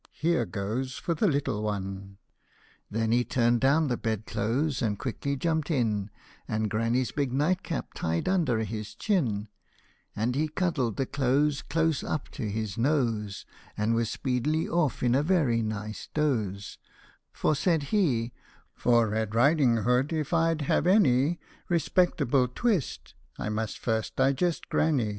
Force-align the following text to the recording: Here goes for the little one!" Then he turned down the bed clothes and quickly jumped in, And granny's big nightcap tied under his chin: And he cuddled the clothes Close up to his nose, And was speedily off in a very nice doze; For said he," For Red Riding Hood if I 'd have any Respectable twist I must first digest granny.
Here 0.13 0.47
goes 0.47 0.95
for 0.97 1.13
the 1.13 1.27
little 1.27 1.61
one!" 1.61 2.17
Then 2.89 3.11
he 3.11 3.23
turned 3.23 3.61
down 3.61 3.87
the 3.87 3.97
bed 3.97 4.25
clothes 4.25 4.81
and 4.81 4.97
quickly 4.97 5.35
jumped 5.35 5.69
in, 5.69 6.09
And 6.47 6.71
granny's 6.71 7.11
big 7.11 7.31
nightcap 7.31 7.93
tied 7.93 8.27
under 8.27 8.61
his 8.63 8.95
chin: 8.95 9.47
And 10.15 10.33
he 10.33 10.47
cuddled 10.47 10.97
the 10.97 11.05
clothes 11.05 11.61
Close 11.61 12.03
up 12.03 12.29
to 12.29 12.49
his 12.49 12.79
nose, 12.79 13.45
And 13.77 13.93
was 13.93 14.09
speedily 14.09 14.67
off 14.67 15.03
in 15.03 15.13
a 15.13 15.21
very 15.21 15.61
nice 15.61 16.07
doze; 16.11 16.79
For 17.31 17.53
said 17.53 17.83
he," 17.93 18.33
For 18.73 19.09
Red 19.09 19.35
Riding 19.35 19.77
Hood 19.83 20.11
if 20.11 20.33
I 20.33 20.51
'd 20.55 20.61
have 20.63 20.87
any 20.87 21.39
Respectable 21.69 22.47
twist 22.47 23.13
I 23.37 23.49
must 23.49 23.77
first 23.77 24.15
digest 24.15 24.67
granny. 24.67 25.09